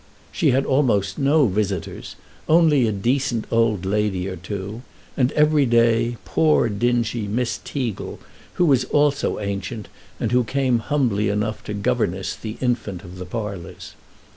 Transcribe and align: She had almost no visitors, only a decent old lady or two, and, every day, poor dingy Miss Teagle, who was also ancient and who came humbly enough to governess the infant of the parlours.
She 0.31 0.49
had 0.49 0.65
almost 0.65 1.19
no 1.19 1.45
visitors, 1.45 2.15
only 2.49 2.87
a 2.87 2.91
decent 2.91 3.45
old 3.51 3.85
lady 3.85 4.27
or 4.27 4.35
two, 4.35 4.81
and, 5.15 5.31
every 5.33 5.67
day, 5.67 6.17
poor 6.25 6.69
dingy 6.69 7.27
Miss 7.27 7.59
Teagle, 7.63 8.17
who 8.55 8.65
was 8.65 8.83
also 8.85 9.37
ancient 9.37 9.89
and 10.19 10.31
who 10.31 10.43
came 10.43 10.79
humbly 10.79 11.29
enough 11.29 11.63
to 11.65 11.75
governess 11.75 12.35
the 12.35 12.57
infant 12.61 13.03
of 13.03 13.19
the 13.19 13.25
parlours. 13.27 13.93